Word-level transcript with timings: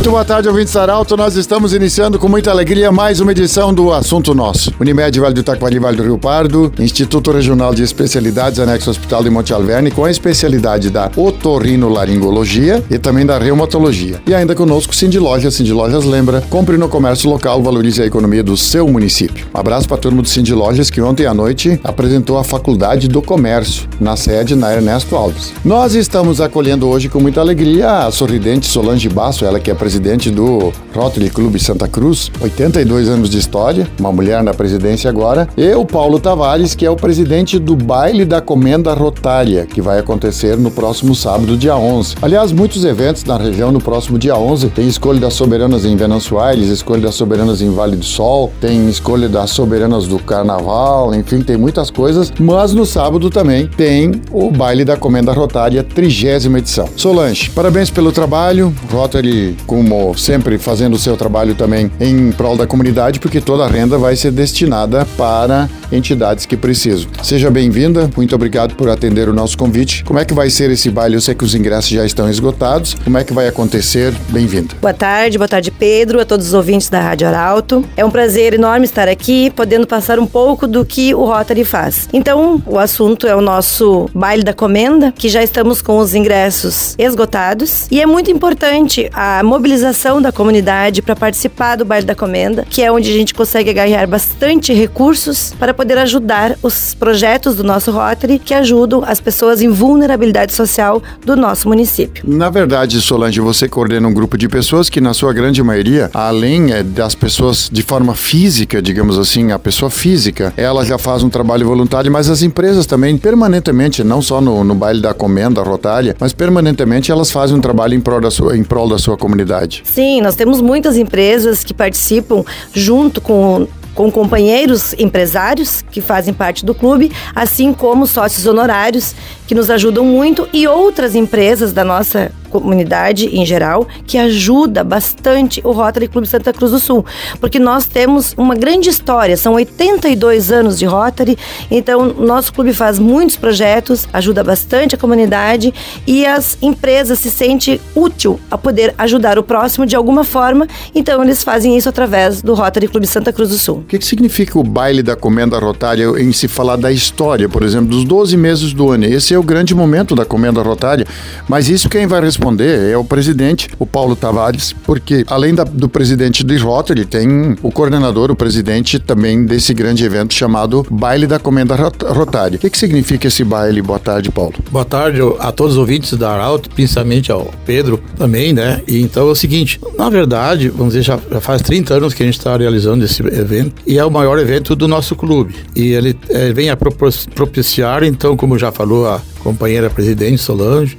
Muito 0.00 0.12
boa 0.12 0.24
tarde, 0.24 0.48
ouvintes 0.48 0.74
Arauto. 0.76 1.14
Nós 1.14 1.36
estamos 1.36 1.74
iniciando 1.74 2.18
com 2.18 2.26
muita 2.26 2.50
alegria 2.50 2.90
mais 2.90 3.20
uma 3.20 3.32
edição 3.32 3.72
do 3.72 3.92
Assunto 3.92 4.34
Nosso. 4.34 4.72
Unimed 4.80 5.20
Vale 5.20 5.34
do 5.34 5.42
Taquari, 5.42 5.78
Vale 5.78 5.98
do 5.98 6.02
Rio 6.02 6.16
Pardo, 6.16 6.72
Instituto 6.78 7.30
Regional 7.30 7.74
de 7.74 7.82
Especialidades, 7.82 8.58
Anexo 8.58 8.88
Hospital 8.88 9.22
de 9.22 9.28
Monte 9.28 9.52
Alverne, 9.52 9.90
com 9.90 10.06
a 10.06 10.10
especialidade 10.10 10.88
da 10.88 11.10
otorrinolaringologia 11.14 12.82
e 12.90 12.98
também 12.98 13.26
da 13.26 13.36
reumatologia. 13.36 14.22
E 14.26 14.34
ainda 14.34 14.54
conosco, 14.54 14.96
Cindy 14.96 15.18
Lojas. 15.18 15.56
Cindy 15.56 15.74
Lojas 15.74 16.06
lembra, 16.06 16.40
compre 16.48 16.78
no 16.78 16.88
comércio 16.88 17.28
local, 17.28 17.62
valorize 17.62 18.00
a 18.00 18.06
economia 18.06 18.42
do 18.42 18.56
seu 18.56 18.88
município. 18.88 19.48
Um 19.54 19.60
abraço 19.60 19.86
para 19.86 19.98
a 19.98 20.00
turma 20.00 20.22
do 20.22 20.28
Cindy 20.28 20.54
Lojas, 20.54 20.88
que 20.88 21.02
ontem 21.02 21.26
à 21.26 21.34
noite 21.34 21.78
apresentou 21.84 22.38
a 22.38 22.42
Faculdade 22.42 23.06
do 23.06 23.20
Comércio, 23.20 23.86
na 24.00 24.16
sede 24.16 24.56
na 24.56 24.72
Ernesto 24.72 25.14
Alves. 25.14 25.52
Nós 25.62 25.94
estamos 25.94 26.40
acolhendo 26.40 26.88
hoje 26.88 27.10
com 27.10 27.20
muita 27.20 27.42
alegria 27.42 28.06
a 28.06 28.10
sorridente 28.10 28.66
Solange 28.66 29.06
Basso, 29.06 29.44
ela 29.44 29.60
que 29.60 29.70
é 29.70 29.74
presidente 29.74 29.89
do 30.30 30.72
Rotary 30.94 31.30
Clube 31.30 31.58
Santa 31.58 31.88
Cruz, 31.88 32.30
82 32.40 33.08
anos 33.08 33.30
de 33.30 33.38
história, 33.38 33.88
uma 33.98 34.12
mulher 34.12 34.42
na 34.42 34.52
presidência 34.52 35.08
agora, 35.08 35.48
e 35.56 35.72
o 35.74 35.84
Paulo 35.84 36.20
Tavares, 36.20 36.74
que 36.74 36.84
é 36.84 36.90
o 36.90 36.96
presidente 36.96 37.58
do 37.58 37.74
Baile 37.74 38.24
da 38.24 38.40
Comenda 38.40 38.92
Rotária, 38.92 39.66
que 39.66 39.80
vai 39.80 39.98
acontecer 39.98 40.56
no 40.56 40.70
próximo 40.70 41.14
sábado, 41.14 41.56
dia 41.56 41.76
11. 41.76 42.16
Aliás, 42.20 42.52
muitos 42.52 42.84
eventos 42.84 43.24
na 43.24 43.36
região 43.36 43.72
no 43.72 43.80
próximo 43.80 44.18
dia 44.18 44.36
11. 44.36 44.68
Tem 44.68 44.86
escolha 44.86 45.20
das 45.20 45.34
soberanas 45.34 45.84
em 45.84 45.96
Aires, 46.40 46.68
escolha 46.68 47.02
das 47.02 47.14
soberanas 47.14 47.62
em 47.62 47.70
Vale 47.70 47.96
do 47.96 48.04
Sol, 48.04 48.52
tem 48.60 48.88
escolha 48.88 49.28
das 49.28 49.50
soberanas 49.50 50.06
do 50.06 50.18
Carnaval, 50.18 51.14
enfim, 51.14 51.40
tem 51.40 51.56
muitas 51.56 51.90
coisas. 51.90 52.32
Mas 52.38 52.74
no 52.74 52.84
sábado 52.84 53.30
também 53.30 53.66
tem 53.66 54.20
o 54.30 54.50
Baile 54.50 54.84
da 54.84 54.96
Comenda 54.96 55.32
Rotária, 55.32 55.82
trigésima 55.82 56.58
edição. 56.58 56.88
Solange, 56.96 57.50
parabéns 57.50 57.90
pelo 57.90 58.12
trabalho. 58.12 58.74
Rotary 58.90 59.56
como 59.80 60.14
sempre 60.14 60.58
fazendo 60.58 60.92
o 60.92 60.98
seu 60.98 61.16
trabalho 61.16 61.54
também 61.54 61.90
em 61.98 62.30
prol 62.32 62.54
da 62.54 62.66
comunidade, 62.66 63.18
porque 63.18 63.40
toda 63.40 63.64
a 63.64 63.66
renda 63.66 63.96
vai 63.96 64.14
ser 64.14 64.30
destinada 64.30 65.06
para 65.16 65.70
entidades 65.90 66.44
que 66.44 66.54
precisam. 66.54 67.08
Seja 67.22 67.50
bem-vinda, 67.50 68.10
muito 68.14 68.34
obrigado 68.34 68.74
por 68.74 68.90
atender 68.90 69.26
o 69.26 69.32
nosso 69.32 69.56
convite. 69.56 70.04
Como 70.04 70.18
é 70.18 70.24
que 70.24 70.34
vai 70.34 70.50
ser 70.50 70.70
esse 70.70 70.90
baile? 70.90 71.16
Eu 71.16 71.20
sei 71.22 71.34
que 71.34 71.44
os 71.44 71.54
ingressos 71.54 71.88
já 71.90 72.04
estão 72.04 72.28
esgotados. 72.28 72.94
Como 73.02 73.16
é 73.16 73.24
que 73.24 73.32
vai 73.32 73.48
acontecer? 73.48 74.14
Bem-vinda. 74.28 74.74
Boa 74.82 74.92
tarde, 74.92 75.38
boa 75.38 75.48
tarde, 75.48 75.70
Pedro, 75.70 76.20
a 76.20 76.26
todos 76.26 76.48
os 76.48 76.52
ouvintes 76.52 76.90
da 76.90 77.00
Rádio 77.00 77.26
Arauto. 77.26 77.82
É 77.96 78.04
um 78.04 78.10
prazer 78.10 78.52
enorme 78.52 78.84
estar 78.84 79.08
aqui, 79.08 79.50
podendo 79.50 79.86
passar 79.86 80.18
um 80.18 80.26
pouco 80.26 80.66
do 80.66 80.84
que 80.84 81.14
o 81.14 81.24
Rotary 81.24 81.64
faz. 81.64 82.06
Então, 82.12 82.62
o 82.66 82.78
assunto 82.78 83.26
é 83.26 83.34
o 83.34 83.40
nosso 83.40 84.10
baile 84.14 84.44
da 84.44 84.52
comenda, 84.52 85.10
que 85.10 85.30
já 85.30 85.42
estamos 85.42 85.80
com 85.80 85.98
os 85.98 86.14
ingressos 86.14 86.94
esgotados. 86.98 87.86
E 87.90 87.98
é 87.98 88.06
muito 88.06 88.30
importante 88.30 89.08
a 89.14 89.42
mobilização 89.42 89.69
mobilização 89.70 90.20
da 90.20 90.32
comunidade 90.32 91.00
para 91.00 91.14
participar 91.14 91.76
do 91.76 91.84
Baile 91.84 92.04
da 92.04 92.14
Comenda, 92.14 92.66
que 92.68 92.82
é 92.82 92.90
onde 92.90 93.08
a 93.08 93.12
gente 93.12 93.32
consegue 93.32 93.72
ganhar 93.72 94.04
bastante 94.04 94.72
recursos 94.72 95.54
para 95.60 95.72
poder 95.72 95.96
ajudar 95.98 96.56
os 96.60 96.92
projetos 96.92 97.54
do 97.54 97.62
nosso 97.62 97.92
Rotary 97.92 98.40
que 98.40 98.52
ajudam 98.52 99.04
as 99.06 99.20
pessoas 99.20 99.62
em 99.62 99.68
vulnerabilidade 99.68 100.52
social 100.52 101.00
do 101.24 101.36
nosso 101.36 101.68
município. 101.68 102.24
Na 102.26 102.50
verdade, 102.50 103.00
Solange, 103.00 103.40
você 103.40 103.68
coordena 103.68 104.08
um 104.08 104.12
grupo 104.12 104.36
de 104.36 104.48
pessoas 104.48 104.90
que, 104.90 105.00
na 105.00 105.14
sua 105.14 105.32
grande 105.32 105.62
maioria, 105.62 106.10
além 106.12 106.72
é, 106.72 106.82
das 106.82 107.14
pessoas 107.14 107.70
de 107.70 107.82
forma 107.82 108.16
física, 108.16 108.82
digamos 108.82 109.18
assim, 109.18 109.52
a 109.52 109.58
pessoa 109.58 109.88
física, 109.88 110.52
ela 110.56 110.84
já 110.84 110.98
faz 110.98 111.22
um 111.22 111.30
trabalho 111.30 111.64
voluntário, 111.64 112.10
mas 112.10 112.28
as 112.28 112.42
empresas 112.42 112.86
também, 112.86 113.16
permanentemente, 113.16 114.02
não 114.02 114.20
só 114.20 114.40
no, 114.40 114.64
no 114.64 114.74
baile 114.74 115.00
da 115.00 115.14
comenda 115.14 115.62
rotária, 115.62 116.16
mas 116.18 116.32
permanentemente 116.32 117.12
elas 117.12 117.30
fazem 117.30 117.56
um 117.56 117.60
trabalho 117.60 117.94
em 117.94 118.00
prol 118.00 118.20
da 118.20 118.32
sua, 118.32 118.56
em 118.56 118.64
prol 118.64 118.88
da 118.88 118.98
sua 118.98 119.16
comunidade 119.16 119.59
comunidade. 119.60 119.82
Sim, 119.84 120.20
nós 120.20 120.34
temos 120.34 120.60
muitas 120.60 120.96
empresas 120.96 121.62
que 121.62 121.74
participam 121.74 122.44
junto 122.72 123.20
com 123.20 123.66
com 123.92 124.10
companheiros 124.10 124.94
empresários 124.94 125.82
que 125.90 126.00
fazem 126.00 126.32
parte 126.32 126.64
do 126.64 126.72
clube, 126.72 127.10
assim 127.34 127.72
como 127.74 128.06
sócios 128.06 128.46
honorários 128.46 129.14
que 129.48 129.54
nos 129.54 129.68
ajudam 129.68 130.04
muito 130.04 130.48
e 130.52 130.66
outras 130.66 131.16
empresas 131.16 131.72
da 131.72 131.84
nossa 131.84 132.30
comunidade 132.50 133.26
em 133.26 133.46
geral, 133.46 133.86
que 134.06 134.18
ajuda 134.18 134.84
bastante 134.84 135.60
o 135.64 135.70
Rotary 135.70 136.08
Clube 136.08 136.26
Santa 136.26 136.52
Cruz 136.52 136.72
do 136.72 136.80
Sul, 136.80 137.06
porque 137.40 137.58
nós 137.58 137.86
temos 137.86 138.34
uma 138.36 138.54
grande 138.54 138.90
história, 138.90 139.36
são 139.36 139.54
82 139.54 140.50
anos 140.50 140.78
de 140.78 140.84
Rotary, 140.84 141.38
então 141.70 142.12
nosso 142.12 142.52
clube 142.52 142.74
faz 142.74 142.98
muitos 142.98 143.36
projetos, 143.36 144.08
ajuda 144.12 144.42
bastante 144.42 144.94
a 144.94 144.98
comunidade 144.98 145.72
e 146.06 146.26
as 146.26 146.58
empresas 146.60 147.20
se 147.20 147.30
sentem 147.30 147.80
útil 147.94 148.38
a 148.50 148.58
poder 148.58 148.94
ajudar 148.98 149.38
o 149.38 149.42
próximo 149.42 149.86
de 149.86 149.94
alguma 149.96 150.24
forma, 150.24 150.66
então 150.94 151.22
eles 151.22 151.42
fazem 151.42 151.76
isso 151.76 151.88
através 151.88 152.42
do 152.42 152.54
Rotary 152.54 152.88
Clube 152.88 153.06
Santa 153.06 153.32
Cruz 153.32 153.50
do 153.50 153.58
Sul. 153.58 153.76
O 153.78 153.82
que, 153.84 153.98
que 153.98 154.04
significa 154.04 154.58
o 154.58 154.64
baile 154.64 155.02
da 155.02 155.14
comenda 155.14 155.58
rotária 155.58 156.04
em 156.20 156.32
se 156.32 156.48
falar 156.48 156.76
da 156.76 156.90
história, 156.90 157.48
por 157.48 157.62
exemplo, 157.62 157.88
dos 157.88 158.04
12 158.04 158.36
meses 158.36 158.72
do 158.72 158.90
ano? 158.90 159.04
Esse 159.04 159.34
é 159.34 159.38
o 159.38 159.42
grande 159.42 159.74
momento 159.74 160.14
da 160.14 160.24
comenda 160.24 160.60
rotária, 160.60 161.06
mas 161.48 161.68
isso 161.68 161.88
quem 161.88 162.06
vai 162.06 162.20
responder 162.20 162.39
responder 162.40 162.90
é 162.90 162.96
o 162.96 163.04
presidente, 163.04 163.68
o 163.78 163.84
Paulo 163.84 164.16
Tavares, 164.16 164.72
porque 164.72 165.24
além 165.28 165.54
da, 165.54 165.62
do 165.62 165.88
presidente 165.88 166.42
do 166.42 166.56
Rotary, 166.58 167.04
tem 167.04 167.54
o 167.62 167.70
coordenador, 167.70 168.30
o 168.30 168.34
presidente 168.36 168.98
também 168.98 169.44
desse 169.44 169.74
grande 169.74 170.04
evento 170.04 170.32
chamado 170.32 170.84
Baile 170.90 171.26
da 171.26 171.38
Comenda 171.38 171.76
Rotária. 171.76 172.56
O 172.56 172.58
que, 172.58 172.70
que 172.70 172.78
significa 172.78 173.28
esse 173.28 173.44
baile? 173.44 173.82
Boa 173.82 173.98
tarde, 173.98 174.30
Paulo. 174.30 174.54
Boa 174.70 174.84
tarde 174.84 175.20
a 175.38 175.52
todos 175.52 175.74
os 175.74 175.78
ouvintes 175.78 176.14
da 176.14 176.32
Arauto, 176.32 176.70
principalmente 176.70 177.30
ao 177.30 177.50
Pedro 177.66 178.02
também, 178.16 178.52
né? 178.52 178.80
E 178.88 179.00
então 179.00 179.28
é 179.28 179.32
o 179.32 179.34
seguinte, 179.34 179.78
na 179.98 180.08
verdade, 180.08 180.70
vamos 180.70 180.94
dizer, 180.94 181.02
já, 181.02 181.18
já 181.30 181.40
faz 181.40 181.60
30 181.60 181.94
anos 181.94 182.14
que 182.14 182.22
a 182.22 182.26
gente 182.26 182.38
está 182.38 182.56
realizando 182.56 183.04
esse 183.04 183.22
evento 183.22 183.82
e 183.86 183.98
é 183.98 184.04
o 184.04 184.10
maior 184.10 184.38
evento 184.38 184.74
do 184.74 184.88
nosso 184.88 185.14
clube. 185.14 185.54
E 185.76 185.92
ele 185.92 186.16
é, 186.30 186.52
vem 186.52 186.70
a 186.70 186.76
propiciar, 186.76 188.02
então, 188.02 188.36
como 188.36 188.58
já 188.58 188.72
falou 188.72 189.06
a 189.06 189.20
companheira 189.50 189.90
presidente 189.90 190.38
Solange, 190.38 190.96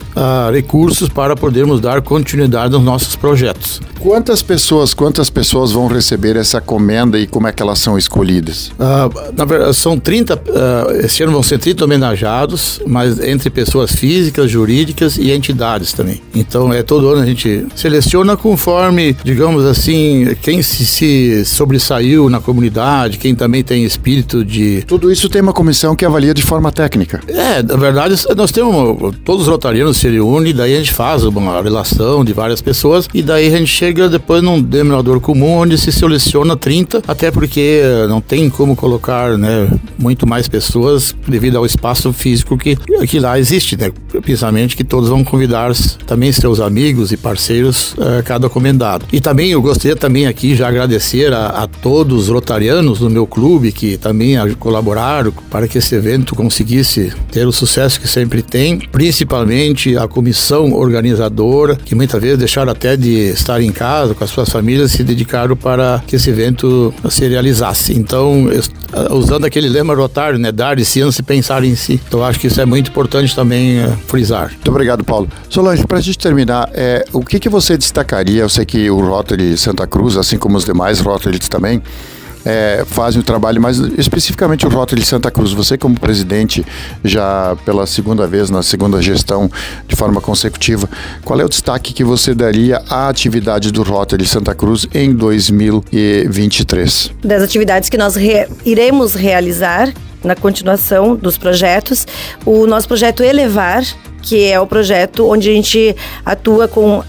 recursos 0.52 1.08
para 1.08 1.36
podermos 1.36 1.80
dar 1.80 2.02
continuidade 2.02 2.74
nos 2.74 2.84
nossos 2.84 3.16
projetos. 3.16 3.82
Quantas 4.02 4.42
pessoas, 4.42 4.96
quantas 4.96 5.30
pessoas 5.30 5.72
vão 5.72 5.88
receber 5.88 6.36
essa 6.36 6.60
comenda 6.60 7.20
e 7.20 7.28
como 7.28 7.48
é 7.48 7.52
que 7.52 7.62
elas 7.62 7.78
são 7.78 7.98
escolhidas? 8.00 8.72
Ah, 8.80 9.08
na 9.38 9.46
verdade, 9.46 9.76
são 9.76 9.98
30, 9.98 10.36
uh, 10.36 11.06
esse 11.06 11.22
ano 11.22 11.32
vão 11.32 11.44
ser 11.44 11.60
30 11.60 11.86
homenageados, 11.86 12.82
mas 12.88 13.20
entre 13.20 13.52
pessoas 13.52 13.92
físicas, 13.92 14.50
jurídicas 14.50 15.18
e 15.18 15.32
entidades 15.32 15.94
também. 15.94 16.20
Então, 16.34 16.74
é 16.74 16.82
todo 16.82 17.10
ano 17.10 17.22
a 17.22 17.26
gente 17.26 17.68
seleciona 17.76 18.36
conforme, 18.36 19.16
digamos 19.24 19.66
assim, 19.66 20.36
quem 20.42 20.64
se, 20.64 20.84
se 20.84 21.46
sobressaiu 21.46 22.28
na 22.28 22.40
comunidade, 22.42 23.20
quem 23.20 23.36
também 23.36 23.64
tem 23.64 23.84
espírito 23.84 24.44
de... 24.44 24.84
Tudo 24.88 25.12
isso 25.12 25.30
tem 25.30 25.44
uma 25.44 25.54
comissão 25.54 25.96
que 25.96 26.04
avalia 26.04 26.34
de 26.34 26.42
forma 26.42 26.72
técnica. 26.72 27.22
É, 27.28 27.62
na 27.62 27.76
verdade, 27.76 28.16
nós 28.42 28.52
temos, 28.52 29.16
todos 29.24 29.44
os 29.44 29.48
rotarianos 29.48 29.98
se 29.98 30.10
reúnem, 30.10 30.52
daí 30.52 30.74
a 30.74 30.78
gente 30.80 30.92
faz 30.92 31.24
uma 31.24 31.62
relação 31.62 32.26
de 32.26 32.34
várias 32.34 32.60
pessoas 32.60 33.08
e 33.14 33.22
daí 33.22 33.54
a 33.54 33.58
gente 33.60 33.68
chega 33.68 34.10
depois 34.10 34.42
num 34.42 34.60
denominador 34.60 35.20
comum 35.20 35.60
onde 35.60 35.78
se 35.78 35.92
seleciona 35.92 36.58
30, 36.58 37.04
até 37.08 37.30
porque 37.30 37.84
não 38.10 38.20
tem 38.20 38.50
como 38.50 38.76
colocar 38.76 39.38
né, 39.38 39.70
muito 39.96 40.26
mais 40.26 40.48
pessoas 40.48 41.16
devido 41.28 41.58
ao 41.58 41.68
espaço 41.68 42.12
físico 42.12 42.58
que, 42.58 42.76
que 43.08 43.20
lá 43.20 43.38
existe, 43.38 43.78
né? 43.78 43.92
Precisamente 44.24 44.76
que 44.76 44.84
todos 44.84 45.10
vão 45.10 45.24
convidar 45.24 45.72
também 46.08 46.32
seus 46.32 46.60
amigos 46.60 47.12
e 47.12 47.18
parceiros 47.18 47.94
uh, 47.94 48.24
cada 48.26 48.50
comendado. 48.50 49.06
E 49.14 49.22
também 49.22 49.52
eu 49.52 49.62
gostaria 49.62 49.96
também 49.96 50.26
aqui 50.26 50.56
já 50.56 50.68
agradecer 50.68 51.32
a, 51.32 51.48
a 51.48 51.68
todos 51.68 52.24
os 52.24 52.30
rotarianos 52.30 52.98
do 52.98 53.10
meu 53.10 53.28
clube 53.28 53.72
que 53.72 53.98
também 53.98 54.36
colaboraram 54.58 55.32
para 55.52 55.68
que 55.68 55.78
esse 55.78 55.94
evento 55.94 56.34
conseguisse 56.34 57.14
ter 57.32 57.46
o 57.46 57.52
sucesso 57.52 58.02
que 58.02 58.08
sempre 58.08 58.21
tem, 58.42 58.80
principalmente 58.80 59.98
a 59.98 60.08
comissão 60.08 60.74
organizadora, 60.74 61.76
que 61.76 61.96
muitas 61.96 62.22
vezes 62.22 62.38
deixaram 62.38 62.72
até 62.72 62.96
de 62.96 63.30
estar 63.30 63.62
em 63.62 63.72
casa 63.72 64.14
com 64.14 64.24
as 64.24 64.30
suas 64.30 64.50
famílias 64.50 64.92
se 64.92 65.04
dedicaram 65.04 65.56
para 65.56 66.04
que 66.06 66.16
esse 66.16 66.30
evento 66.30 66.94
se 67.10 67.28
realizasse. 67.28 67.94
Então, 67.94 68.48
usando 69.12 69.46
aquele 69.46 69.70
lema 69.70 69.96
rotário, 69.96 70.38
né, 70.38 70.52
dar 70.52 70.76
de 70.76 70.86
ciência 70.86 71.22
e 71.22 71.24
pensar 71.24 71.64
em 71.64 71.76
si. 71.76 72.00
Então, 72.08 72.24
acho 72.24 72.40
que 72.40 72.48
isso 72.48 72.60
é 72.60 72.66
muito 72.66 72.90
importante 72.90 73.36
também 73.36 73.84
uh, 73.84 73.98
frisar. 74.08 74.52
Muito 74.52 74.70
obrigado, 74.70 75.04
Paulo. 75.04 75.28
Solange, 75.50 75.86
para 75.86 75.98
a 75.98 76.02
gente 76.02 76.18
terminar, 76.18 76.70
é, 76.74 77.06
o 77.14 77.22
que, 77.22 77.40
que 77.40 77.50
você 77.50 77.78
destacaria? 77.78 78.42
Eu 78.42 78.50
sei 78.50 78.66
que 78.66 78.90
o 78.90 79.00
Rotary 79.00 79.58
Santa 79.58 79.88
Cruz, 79.88 80.18
assim 80.18 80.38
como 80.38 80.58
os 80.58 80.66
demais 80.66 81.00
Rotarys 81.00 81.48
também, 81.48 81.82
é, 82.46 82.84
fazem 82.86 83.22
o 83.22 83.24
trabalho, 83.24 83.62
mas 83.62 83.78
especificamente 83.98 84.66
o 84.66 84.70
Rotary 84.70 85.06
Santa 85.06 85.30
Cruz, 85.32 85.52
você 85.54 85.78
como 85.78 86.00
presidente 86.00 86.66
já 87.04 87.56
pela 87.66 87.86
segunda 87.86 88.26
vez, 88.28 88.50
na 88.50 88.64
segunda 88.64 89.02
gestão 89.02 89.50
de 89.88 89.96
forma 89.96 90.20
consecutiva, 90.22 90.90
qual 91.24 91.40
é 91.40 91.46
o 91.46 91.50
destaque 91.50 91.94
que 91.94 92.04
você 92.04 92.34
daria 92.34 92.82
à 92.90 93.08
atividade 93.10 93.72
do 93.72 93.84
Rotary 93.84 94.26
Santa 94.26 94.56
Cruz 94.56 94.88
em 94.94 95.14
2023? 95.14 97.12
Das 97.24 97.44
atividades 97.44 97.90
que 97.90 97.98
nós 97.98 98.16
re 98.16 98.48
iremos 98.66 99.14
realizar 99.14 99.94
na 100.24 100.36
continuação 100.36 101.16
dos 101.16 101.38
projetos, 101.38 102.06
o 102.46 102.66
nosso 102.68 102.88
projeto 102.88 103.24
Elevar, 103.24 103.84
que 104.22 104.46
é 104.46 104.60
o 104.60 104.68
projeto 104.68 105.28
onde 105.28 105.50
a 105.50 105.54
gente 105.54 105.96
atua 106.24 106.68
com 106.68 107.04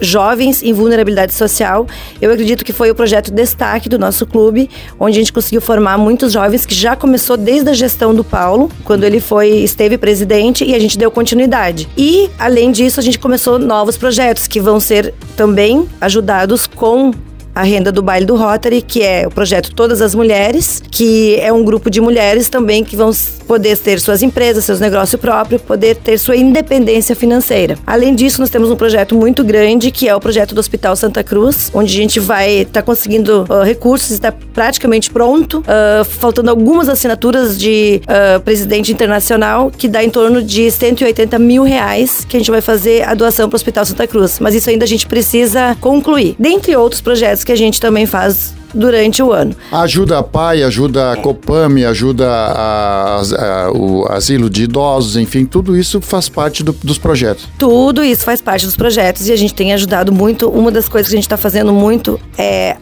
jovens 0.00 0.62
em 0.62 0.72
vulnerabilidade 0.72 1.34
social. 1.34 1.86
Eu 2.20 2.32
acredito 2.32 2.64
que 2.64 2.72
foi 2.72 2.90
o 2.90 2.94
projeto 2.94 3.30
destaque 3.30 3.88
do 3.88 3.98
nosso 3.98 4.26
clube, 4.26 4.68
onde 4.98 5.18
a 5.18 5.20
gente 5.20 5.32
conseguiu 5.32 5.60
formar 5.60 5.98
muitos 5.98 6.32
jovens 6.32 6.66
que 6.66 6.74
já 6.74 6.96
começou 6.96 7.36
desde 7.36 7.70
a 7.70 7.72
gestão 7.72 8.14
do 8.14 8.24
Paulo, 8.24 8.70
quando 8.84 9.04
ele 9.04 9.20
foi 9.20 9.48
esteve 9.48 9.98
presidente 9.98 10.64
e 10.64 10.74
a 10.74 10.78
gente 10.78 10.98
deu 10.98 11.10
continuidade. 11.10 11.88
E 11.96 12.30
além 12.38 12.72
disso, 12.72 13.00
a 13.00 13.02
gente 13.02 13.18
começou 13.18 13.58
novos 13.58 13.96
projetos 13.96 14.46
que 14.46 14.60
vão 14.60 14.80
ser 14.80 15.14
também 15.36 15.88
ajudados 16.00 16.66
com 16.66 17.12
a 17.54 17.62
renda 17.62 17.92
do 17.92 18.02
baile 18.02 18.26
do 18.26 18.36
Rotary, 18.36 18.82
que 18.82 19.02
é 19.02 19.26
o 19.26 19.30
projeto 19.30 19.74
Todas 19.74 20.00
as 20.00 20.14
Mulheres, 20.14 20.82
que 20.90 21.36
é 21.36 21.52
um 21.52 21.64
grupo 21.64 21.90
de 21.90 22.00
mulheres 22.00 22.48
também 22.48 22.84
que 22.84 22.96
vão 22.96 23.10
poder 23.46 23.76
ter 23.76 24.00
suas 24.00 24.22
empresas, 24.22 24.64
seus 24.64 24.80
negócios 24.80 25.20
próprios, 25.20 25.60
poder 25.60 25.96
ter 25.96 26.18
sua 26.18 26.36
independência 26.36 27.14
financeira. 27.14 27.76
Além 27.86 28.14
disso, 28.14 28.40
nós 28.40 28.50
temos 28.50 28.70
um 28.70 28.76
projeto 28.76 29.14
muito 29.14 29.44
grande 29.44 29.90
que 29.90 30.08
é 30.08 30.14
o 30.14 30.20
projeto 30.20 30.54
do 30.54 30.58
Hospital 30.58 30.96
Santa 30.96 31.22
Cruz, 31.22 31.70
onde 31.74 31.92
a 31.92 31.96
gente 31.96 32.20
vai 32.20 32.50
estar 32.60 32.80
tá 32.80 32.82
conseguindo 32.82 33.44
uh, 33.48 33.62
recursos, 33.62 34.10
está 34.10 34.32
praticamente 34.32 35.10
pronto, 35.10 35.60
uh, 35.60 36.04
faltando 36.04 36.50
algumas 36.50 36.88
assinaturas 36.88 37.58
de 37.58 38.00
uh, 38.04 38.40
presidente 38.40 38.92
internacional, 38.92 39.70
que 39.70 39.88
dá 39.88 40.02
em 40.02 40.10
torno 40.10 40.42
de 40.42 40.70
180 40.70 41.38
mil 41.38 41.62
reais 41.62 42.24
que 42.24 42.36
a 42.36 42.40
gente 42.40 42.50
vai 42.50 42.60
fazer 42.60 43.02
a 43.06 43.14
doação 43.14 43.48
para 43.48 43.56
o 43.56 43.58
Hospital 43.58 43.84
Santa 43.84 44.06
Cruz. 44.06 44.38
Mas 44.40 44.54
isso 44.54 44.70
ainda 44.70 44.84
a 44.84 44.88
gente 44.88 45.06
precisa 45.06 45.76
concluir. 45.80 46.34
Dentre 46.38 46.74
outros 46.76 47.00
projetos 47.00 47.41
que 47.44 47.52
a 47.52 47.56
gente 47.56 47.80
também 47.80 48.06
faz 48.06 48.54
durante 48.74 49.22
o 49.22 49.32
ano. 49.32 49.54
Ajuda 49.70 50.18
a 50.18 50.22
PAI, 50.22 50.62
ajuda 50.62 51.12
a 51.12 51.16
Copame, 51.16 51.84
ajuda 51.84 52.28
a, 52.28 53.20
a, 53.20 53.72
o 53.72 54.06
asilo 54.10 54.48
de 54.48 54.64
idosos, 54.64 55.16
enfim, 55.16 55.44
tudo 55.44 55.76
isso 55.76 56.00
faz 56.00 56.28
parte 56.28 56.62
do, 56.62 56.72
dos 56.72 56.98
projetos. 56.98 57.46
Tudo 57.58 58.02
isso 58.02 58.24
faz 58.24 58.40
parte 58.40 58.64
dos 58.64 58.76
projetos 58.76 59.28
e 59.28 59.32
a 59.32 59.36
gente 59.36 59.54
tem 59.54 59.72
ajudado 59.72 60.12
muito. 60.12 60.48
Uma 60.48 60.70
das 60.70 60.88
coisas 60.88 61.08
que 61.08 61.14
a 61.14 61.18
gente 61.18 61.26
está 61.26 61.36
fazendo 61.36 61.72
muito 61.72 62.18
é 62.38 62.76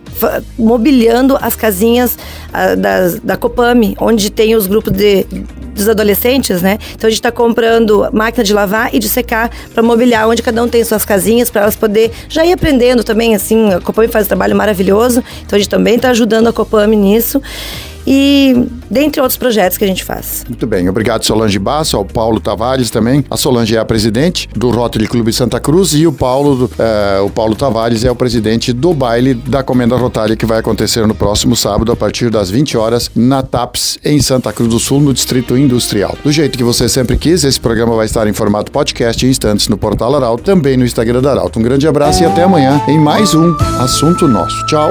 mobiliando 0.58 1.38
as 1.40 1.54
casinhas 1.56 2.18
a, 2.52 2.74
da, 2.74 3.08
da 3.22 3.36
Copame, 3.36 3.96
onde 4.00 4.30
tem 4.30 4.54
os 4.54 4.66
grupos 4.66 4.92
de 4.92 5.26
dos 5.74 5.88
adolescentes, 5.88 6.60
né? 6.60 6.78
Então 6.94 7.08
a 7.08 7.10
gente 7.10 7.20
está 7.20 7.32
comprando 7.32 8.06
máquina 8.12 8.44
de 8.44 8.52
lavar 8.52 8.94
e 8.94 8.98
de 8.98 9.08
secar 9.08 9.50
para 9.72 9.82
mobiliar, 9.82 10.28
onde 10.28 10.42
cada 10.42 10.62
um 10.62 10.68
tem 10.68 10.84
suas 10.84 11.04
casinhas 11.04 11.48
para 11.48 11.62
elas 11.62 11.74
poder 11.74 12.10
já 12.28 12.44
ir 12.44 12.52
aprendendo 12.52 13.02
também, 13.02 13.34
assim, 13.34 13.72
a 13.72 13.80
Copame 13.80 14.08
faz 14.08 14.26
um 14.26 14.28
trabalho 14.28 14.54
maravilhoso, 14.54 15.24
então 15.44 15.56
a 15.56 15.58
gente 15.58 15.70
também 15.70 15.96
está 15.96 16.10
ajudando 16.10 16.48
a 16.48 16.52
Copame 16.52 16.96
nisso 16.96 17.40
e 18.06 18.66
dentre 18.90 19.20
outros 19.20 19.36
projetos 19.36 19.78
que 19.78 19.84
a 19.84 19.86
gente 19.86 20.04
faz. 20.04 20.44
Muito 20.48 20.66
bem, 20.66 20.88
obrigado 20.88 21.24
Solange 21.24 21.58
Basso, 21.58 21.96
ao 21.96 22.04
Paulo 22.04 22.40
Tavares 22.40 22.90
também. 22.90 23.24
A 23.30 23.36
Solange 23.36 23.76
é 23.76 23.78
a 23.78 23.84
presidente 23.84 24.48
do 24.54 24.70
Rotary 24.70 25.06
Clube 25.06 25.32
Santa 25.32 25.60
Cruz 25.60 25.94
e 25.94 26.06
o 26.06 26.12
Paulo, 26.12 26.70
é, 26.78 27.20
o 27.20 27.30
Paulo 27.30 27.54
Tavares 27.54 28.04
é 28.04 28.10
o 28.10 28.14
presidente 28.14 28.72
do 28.72 28.92
baile 28.92 29.34
da 29.34 29.62
Comenda 29.62 29.96
Rotária 29.96 30.36
que 30.36 30.46
vai 30.46 30.58
acontecer 30.58 31.06
no 31.06 31.14
próximo 31.14 31.54
sábado 31.54 31.92
a 31.92 31.96
partir 31.96 32.30
das 32.30 32.50
20 32.50 32.76
horas 32.76 33.10
na 33.14 33.42
TAPS 33.42 33.98
em 34.04 34.20
Santa 34.20 34.52
Cruz 34.52 34.70
do 34.70 34.78
Sul, 34.78 35.00
no 35.00 35.12
Distrito 35.12 35.56
Industrial. 35.56 36.16
Do 36.22 36.32
jeito 36.32 36.56
que 36.56 36.64
você 36.64 36.88
sempre 36.88 37.16
quis, 37.16 37.44
esse 37.44 37.60
programa 37.60 37.94
vai 37.94 38.06
estar 38.06 38.26
em 38.26 38.32
formato 38.32 38.72
podcast 38.72 39.24
em 39.24 39.30
instantes 39.30 39.68
no 39.68 39.76
portal 39.76 40.14
Arauto, 40.14 40.42
também 40.42 40.76
no 40.76 40.84
Instagram 40.84 41.22
da 41.22 41.30
Arauto. 41.32 41.58
Um 41.58 41.62
grande 41.62 41.86
abraço 41.86 42.22
e 42.22 42.26
até 42.26 42.42
amanhã 42.42 42.80
em 42.88 42.98
mais 42.98 43.34
um 43.34 43.54
Assunto 43.78 44.26
Nosso. 44.26 44.64
Tchau 44.66 44.90